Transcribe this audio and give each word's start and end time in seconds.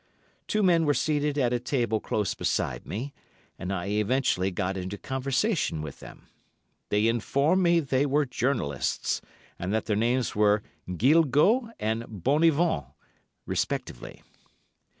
Two 0.47 0.63
men 0.63 0.87
were 0.87 0.95
seated 0.95 1.37
at 1.37 1.53
a 1.53 1.59
table 1.59 1.99
close 1.99 2.33
beside 2.33 2.87
me, 2.87 3.13
and 3.59 3.71
I 3.71 3.85
eventually 3.85 4.49
got 4.49 4.75
into 4.75 4.97
conversation 4.97 5.79
with 5.83 5.99
them. 5.99 6.25
They 6.89 7.05
informed 7.07 7.61
me 7.61 7.81
they 7.81 8.07
were 8.07 8.25
journalists, 8.25 9.21
and 9.59 9.71
that 9.75 9.85
their 9.85 9.95
names 9.95 10.35
were 10.35 10.63
Guilgaut 10.89 11.75
and 11.79 12.07
Bonivon 12.23 12.87
respectively. 13.45 14.23